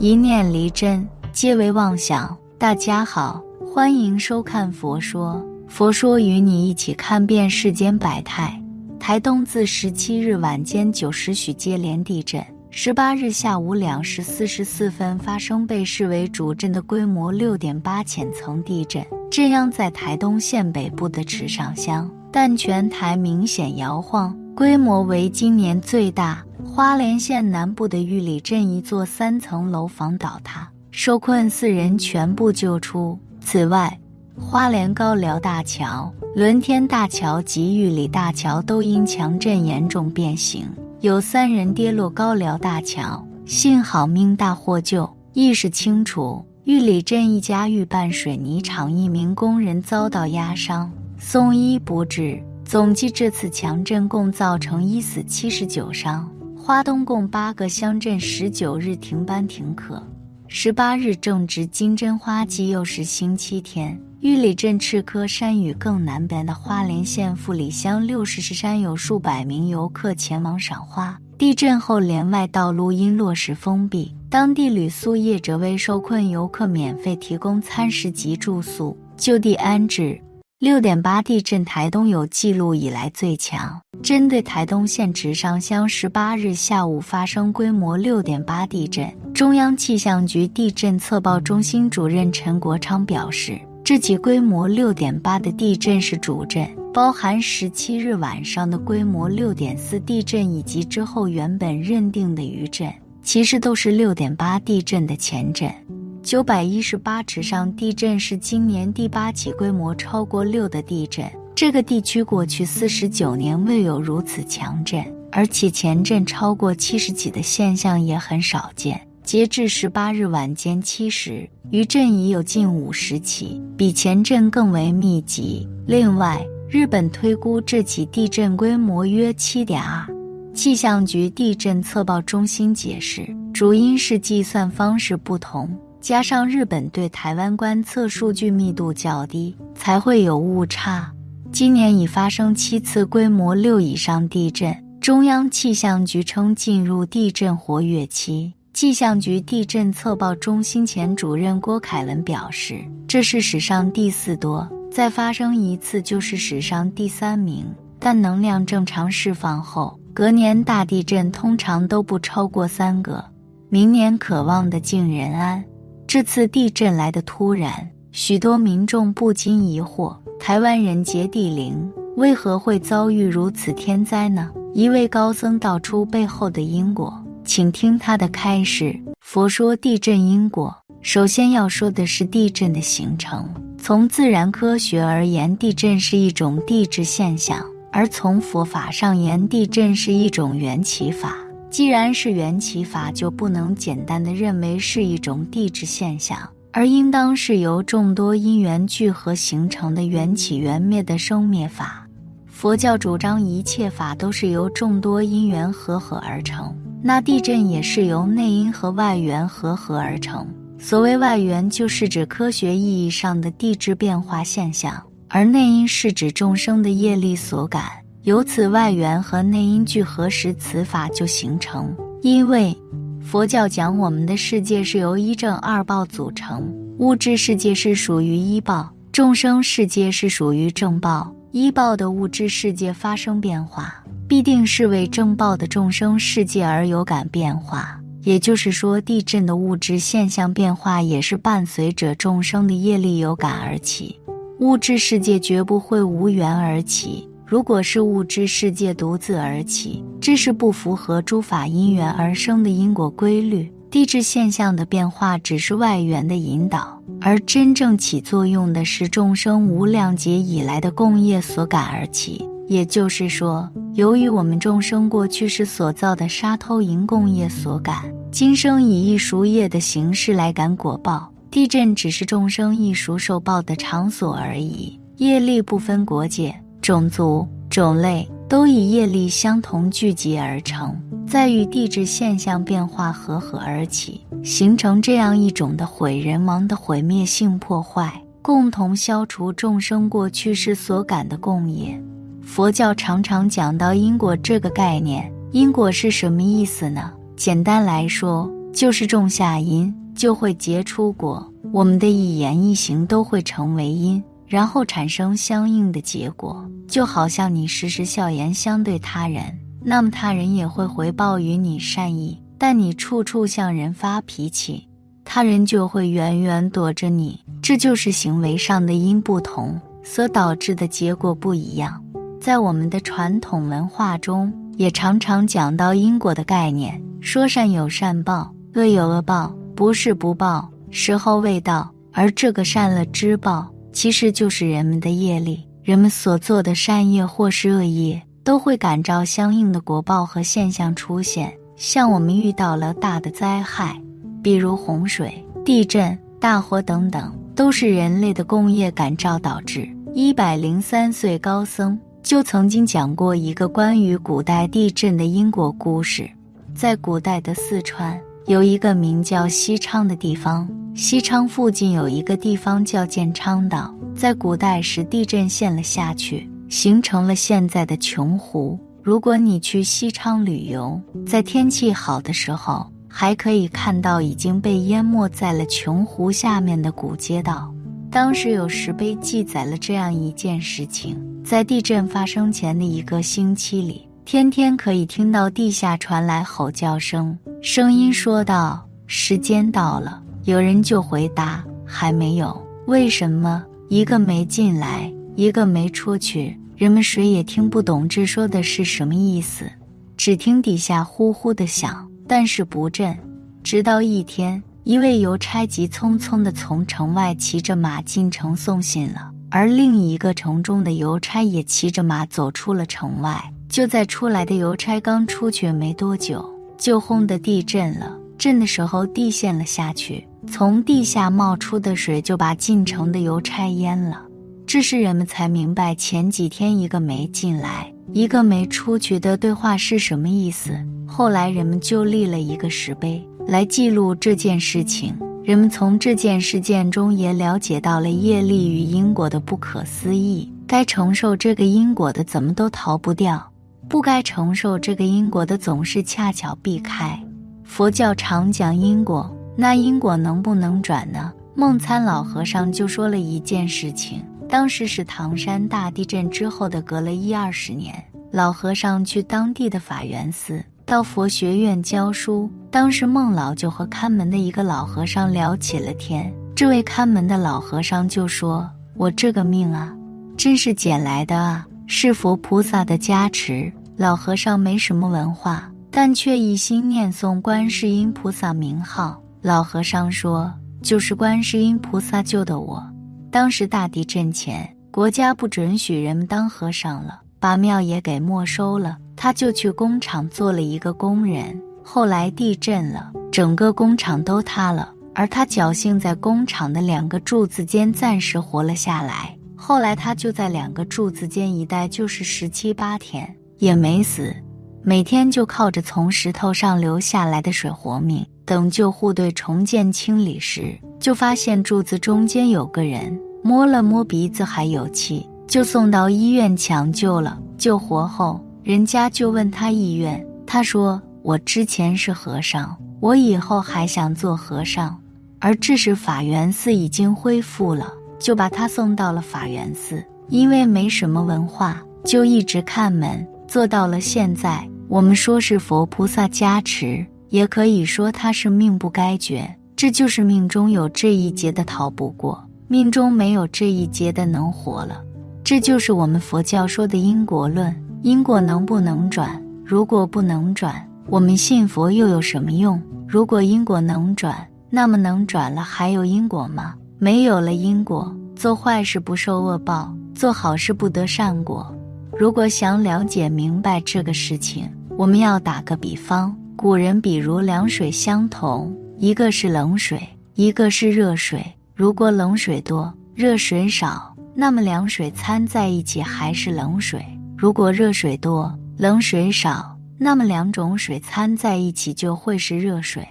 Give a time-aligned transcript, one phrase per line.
[0.00, 2.36] 一念离真，皆为妄想。
[2.56, 8.62] 大家好，欢迎收看《佛说》，佛说与你一起看遍世间百态。
[9.00, 12.40] 台东自十七日晚间九时许接连地震，
[12.70, 26.44] 十八日下午两时四十四分发生被视为主震的规模六点八浅层地震，震央在台东县北部的池上乡，但全台明显摇晃，规模为今年最大。
[26.66, 33.16] 花莲县南部的玉里镇一座三层楼房倒塌，受困四人全部救出。
[33.40, 33.96] 此外，
[34.36, 40.66] 花莲高寮大桥、伦天大桥及玉里大桥都因强震严重变形，
[41.02, 46.44] 有三人跌落高寮大桥，幸好命大获救，意识清楚。
[46.64, 52.42] 玉里镇一家预拌水泥厂一名工人遭到压伤，送医不治。
[52.68, 56.30] 总计这次强震共造成一死七十九伤。
[56.54, 60.06] 花东共八个乡镇十九日停班停课，
[60.48, 63.98] 十八日正值金针花季，又是星期天。
[64.20, 71.18] 玉里镇赤科山与更南边的花莲县富里乡六十石山有数百名游客前往赏花。
[71.38, 80.20] 地震后，连外道路因落石封闭，当地旅宿业者为受困游客免费提供餐食及住宿，就地安置。
[80.60, 83.80] 六点八地震，台东有记录以来最强。
[84.02, 102.92] 针对台东县池上乡十八日下午发生规模六点八地震，中央气象局地震测报中心主任陈国昌表示，这起规模六点八的地震是主震，包含十七日晚上的规模六点四地震以及之后原本认定的余震，
[103.22, 105.72] 其实都是六点八地震的前震。
[106.22, 111.24] 九百一十八尺上地震是今年第八起规模超过六的地震。
[111.54, 115.02] 这个地区过去四十九年未有如此强震，
[115.32, 119.00] 而且前震超过七十起的现象也很少见。
[119.24, 125.66] 截至十八日晚间七时，余震已有近五十起，比前震更为密集。
[125.86, 130.06] 另外，日本推估这起地震规模约七点二。
[130.54, 135.68] 气象局地震测报中心解释，主因是计算方式不同。
[136.00, 141.12] 加上日本对台湾观测数据密度较低，才会有误差。
[141.50, 148.52] 今年已发生七次规模六以上地震，中央气象局称进入地震活跃期。
[148.74, 157.66] 气象局地震测报中心前主任郭凯文表示，这是史上第四多，再发生一次就是史上第三名。
[157.98, 163.24] 但能量正常释放后，隔年大地震通常都不超过三个。
[163.68, 165.64] 明年渴望的敬人安。
[166.08, 171.86] 这次地震来的突然，许多民众不禁疑惑：台湾人杰地灵，
[172.16, 174.50] 为何会遭遇如此天灾呢？
[174.72, 177.12] 一位高僧道出背后的因果，
[177.44, 178.98] 请听他的开示。
[179.20, 183.46] 佛说地震因果，首先要说的是地震的形成。
[183.76, 187.58] 从自然科学而言，地震是一种地质现象；
[187.92, 191.36] 而从佛法上言，地震是一种缘起法。
[191.70, 196.38] 既然是缘起法，就不能简单的认为是一种地质现象，
[196.72, 202.06] 而应当是由众多因缘聚合形成的缘起缘灭的生灭法。
[202.46, 210.46] 佛教主张一切法都是由众多因缘合合而成，那地震也是由内因和外缘合合而成。
[210.78, 217.97] 所谓外缘，就是指科学意义上的地质变化现象，而内因是指众生的业力所感。
[218.22, 221.94] 由此外缘和内因聚合时，此法就形成。
[222.20, 222.76] 因为
[223.22, 226.68] 佛教讲我们的世界是由一正二报组成，
[226.98, 231.32] 物质世界是属于一报，众生世界是属于正报。
[231.52, 233.94] 一报的物质世界发生变化，
[234.26, 237.98] 必定是为正报的众生世界而有感变化。
[238.24, 244.18] 也就是说，地震的物质现象变化也是伴随着众生的业力有感而起。
[244.58, 247.26] 物质世界绝不会无缘而起。
[247.48, 253.72] 如果是物质世界独自而起，这是不符合诸法因缘而生的因果规律。
[253.90, 262.46] 地质现象的变化只是外缘的引导，而真正起作用的是众生无量劫以来的共业所感而起。
[262.66, 271.32] 也就是说，由于我们众生过去时所造的沙偷银共业所感，今生以一熟业的形式来感果报。
[271.50, 276.54] 地震只是众生一熟受报的场所而已，业力不分国界。
[276.88, 280.96] 种族、种类都以业力相同聚集而成，
[281.26, 292.02] 在与地质现象变化合合而起，形成这样一种的毁人亡的毁灭性破坏，共同消除众生过去世所感的共业。
[292.40, 297.12] 佛教常常讲到因果这个概念，因果是什么意思呢？
[297.36, 298.50] 简单来说。
[298.72, 301.46] 就是种下因，就会结出果。
[301.72, 306.68] 我们的一言一行都会成为因，然后产生相应的结果。
[306.88, 309.44] 就好像你时时笑颜相对他人，
[309.82, 314.88] 那么他人也会回报于你善意；但你处处向人发脾气，
[315.24, 317.38] 他人就会远远躲着你。
[317.62, 322.02] 这就是行为上的因不同所导致的结果不一样。
[322.40, 328.50] 在我们的传统文化中，也常常讲到因果的概念，说善有善报。
[328.74, 331.90] 恶有恶报，不是不报，时候未到。
[332.12, 333.68] 而这个善恶之报，
[333.98, 335.66] 其实就是人们的业力。
[335.82, 341.52] 人们所做的善业或是恶业，都会感召相应的果报和现象出现。
[341.74, 344.00] 像我们遇到了大的灾害，
[344.40, 349.88] 比如洪水、地震、大火等等，都是人类的共业感召导致。
[350.14, 356.30] 一百零三岁高僧就曾经讲过一个关于古代地震的因果故事，
[356.72, 358.16] 在古代的四川。
[358.46, 360.68] 有一个名叫西昌的地方，
[360.98, 368.76] 西昌附近有一个地方叫建昌岛，在古代时地震陷了下去，形成了现在的琼湖。
[369.00, 377.72] 如果你去西昌旅游，在天气好的时候，还可以看到已经被淹没在了琼湖下面的古街道。
[378.10, 384.04] 当时有石碑记载了这样一件事情：在地震发生前的一个星期里。
[384.24, 392.58] 天天可以听到地下传来吼叫声，声音说道：“时间到了。”有人就回答：“还没有。”
[392.88, 393.62] 为什么？
[393.90, 399.70] 一个没进来，一个没出去，人们谁也听不懂这说的是什么意思，
[400.16, 403.14] 只听底下呼呼的响，但是不震。
[403.62, 413.38] 直到一天，一位邮差急匆匆地从城外骑着马进城送信了，而另一个城中的邮差也骑着马走出了城外。
[413.68, 416.42] 就在出来的邮差刚出去没多久，
[416.78, 418.16] 就轰的地震了。
[418.38, 424.22] 震的时候地陷了下去，从地下冒出的水就把进城的邮差淹了。
[424.66, 430.70] 这时人们才明白前几天一个没进来，一个没出去的对话是什么意思。
[431.06, 435.16] 后来人们就立了一个石碑来记录这件事情。
[435.42, 440.52] 人们从这件事件中也了解到了业力与因果的不可思议。
[440.66, 443.42] 该承受这个因果的怎么都逃不掉。
[443.88, 447.18] 不该承受这个因果的，总是恰巧避开。
[447.64, 451.32] 佛教常讲因果，那因果能不能转呢？
[451.56, 457.92] 梦参老和尚就说了一件事情：当时是唐山大地震之后的隔了一二十年，
[458.30, 462.48] 老和尚去当地的法源寺到佛学院教书。
[462.70, 466.32] 当时孟老就和看门的一个老和尚聊起了天。
[466.54, 469.92] 这位看门的老和尚就说：“我这个命啊，
[470.36, 473.72] 真是捡来的啊。”是佛菩萨的加持。
[473.96, 479.20] 老和尚没什么文化，但却一心念诵观世音菩萨名号。
[479.40, 480.52] 老和尚说
[480.82, 482.84] ：“就是观世音菩萨救的我。”
[483.30, 488.96] 当时大地震前，国家不准许人们当和尚了，把庙也给没收了。
[489.14, 491.60] 他就去工厂做了一个工人。
[491.82, 499.36] 后来地震了，整个工厂都塌了，而他侥幸在工厂的两个柱子间暂时活了下来。
[499.56, 504.34] 后来他就在两个柱子间一待就是十七八天，也没死，
[504.82, 508.24] 每天就靠着从石头上流下来的水活命。
[508.48, 517.38] 等救护队重建清理时，就发现柱子中间有个人，摸了摸鼻子还有气，就送到医院抢救了。
[517.58, 524.98] 救活后，人家就问他意愿，他说：“我之前是和尚，我以后还想做和尚。”
[525.40, 527.92] 而这时法源寺已经恢复了。
[528.18, 534.68] 就把他送到了法源寺，因为没什么文化，就一直看门，做到了现在。
[534.88, 539.48] 我们说是佛菩萨加持，也可以说他是命不该绝。
[539.76, 545.00] 这就是命中有这一劫的逃不过，命中没有这一劫的能活了。
[545.44, 547.74] 这就是我们佛教说的因果论。
[548.02, 549.42] 因果能不能转？
[549.64, 552.80] 如果不能转，我们信佛又有什么用？
[553.08, 556.74] 如果因果能转，那么能转了还有因果吗？
[556.98, 561.74] 没有了因果，做坏事不受恶报，做好事不得善果。
[562.16, 570.02] 如果想了解明白这个事情，我们要打个比方：古人比如凉水相同，一个是冷水，
[570.34, 571.40] 一个是热水。
[571.72, 577.00] 如果冷水多，热水少，那么凉水掺在一起还是冷水；
[577.36, 583.06] 如果热水多，冷水少，那么两种水掺在一起就会是热水。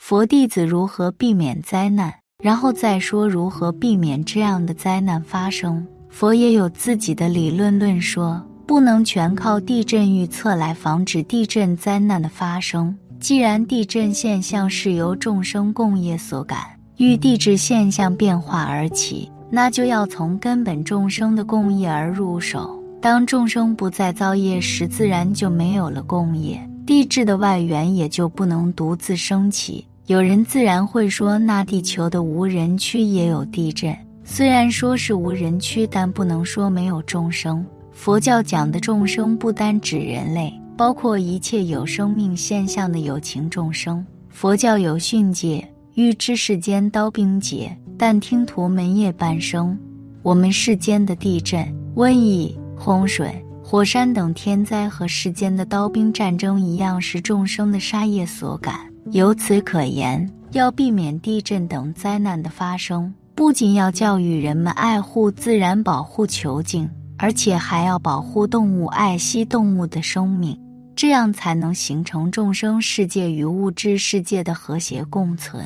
[0.00, 2.10] 佛弟子如何避免灾难？
[2.42, 5.86] 然后再说如何避免这样的灾难发生。
[6.08, 12.94] 佛也有自己的理论论说，不能全靠地震预测来防止地震灾难的发生。
[13.20, 16.58] 既然地震现象是由众生共业所感，
[16.96, 22.82] 遇地质现象变化而起，那就要从根本众生的共业而入手。
[23.00, 29.86] 当众生不再造业时，自然就没有了共业，地质的外缘也就不能独自升起。
[30.06, 33.96] 有人自然会说，那地球的无人区也有地震。
[34.24, 37.64] 虽然说是无人区，但不能说没有众生。
[37.96, 44.04] 佛教讲的众生，不单指人类，包括一切有生命现象的有情众生。
[44.28, 49.76] 佛教有训诫：欲知世间刀兵劫，但听屠门夜半声。
[50.22, 58.78] 我们世间的地震、瘟疫、洪水、火山等天灾和世间的刀兵战争一样，是众生的杀业所感。
[59.10, 63.12] 由此可言，要避免地震等灾难的发生。
[63.34, 66.88] 不仅要教育人们爱护自然、保护求境，
[67.18, 70.58] 而且还要保护动物、爱惜动物的生命，
[70.94, 75.64] 这样才能形成众生世界与物质世界的和谐共存。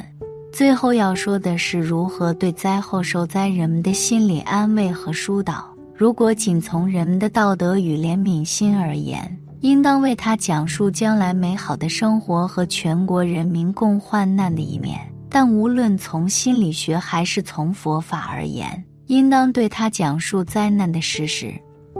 [0.52, 5.64] 最后要说的是，如何对灾后受灾人们的心理安慰和疏导。
[5.94, 14.98] 如果仅从人们的道德与怜悯心而言，应当为他讲述将来美好的生活和全国人民共患难的一面。
[15.28, 21.52] 但无论从心理学还是从佛法而言，应当对他讲述灾难的事实，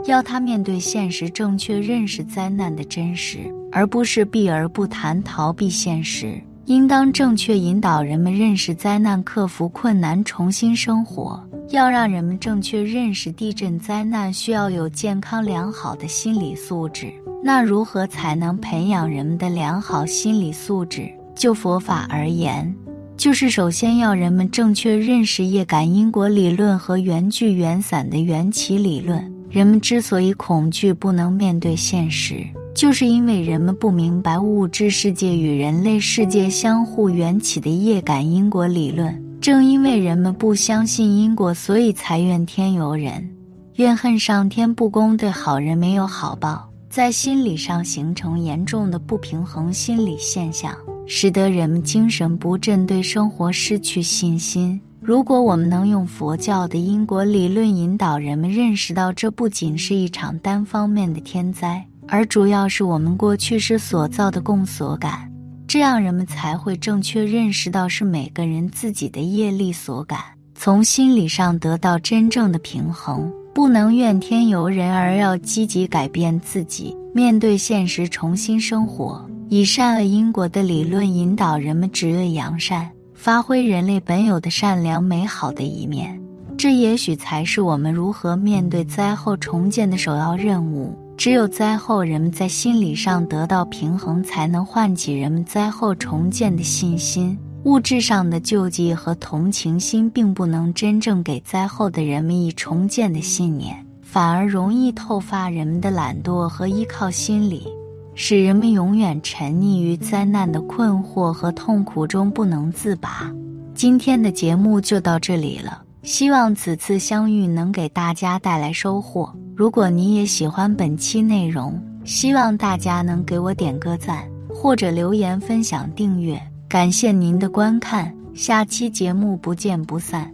[0.05, 3.39] 要他面对现实，正确认识灾难的真实，
[3.69, 6.41] 而不是避而不谈、逃避现实。
[6.67, 11.37] 应当正确引导人们认识灾难，克服困难，重新生活。
[11.71, 17.11] 要让人们正确认识地震灾难需要有健康良好的心理素质。
[17.43, 21.11] 那如何才能培养人们的良好心理素质？
[21.35, 22.73] 就佛法而言。
[23.17, 29.31] 就是首先要人们正确认识业感因果理论和缘聚缘散的缘起理论。
[29.49, 39.21] 人们之所以恐惧不能面对现实，就是因为人们不明白物质世界与人类世界相互缘起的业感因果理论。
[39.41, 43.29] 正因为人们不相信因果，所以才怨天尤人，
[43.75, 50.73] 怨恨上天不公，对好人没有好报，在心理上形成严重的不平衡心理现象。
[51.13, 54.79] 使得人们精神不振，对生活失去信心。
[55.01, 65.29] 如果我们能用佛教的因果理论引导人们认识到，这不仅是一场单方面的天灾，而主要是我们过去时所造的共所感，
[65.67, 70.17] 这样人们才会正确认识到是每个人自己的业力所感，
[70.55, 73.29] 从心理上得到真正的平衡。
[73.53, 79.29] 不能怨天尤人，而要积极改变自己，面对现实，重新生活。
[79.53, 86.17] 以善恶因果的理论引导人们只恶扬善，发挥人类本有的善良美好的一面，
[86.57, 90.97] 这也许才是我们如何面对灾后重建的首要任务。
[91.17, 97.37] 只有灾后人们在心理上得到平衡，才能唤起人们灾后重建的信心。
[97.65, 107.67] 物质上的救济和同情心并不能真正给灾后的人们以重建的信念，反而容易透发人们的懒惰和依靠心理。
[108.13, 113.31] 使人们永远沉溺于灾难的困惑和痛苦中不能自拔。
[113.73, 119.33] 今天的节目就到这里了，希望此次相遇能给大家带来收获。
[119.55, 126.41] 如果你也喜欢本期内容，希望大家能给我点个赞，或者留言分享、订阅。
[126.67, 130.31] 感谢您的观看，下期节目不见不散。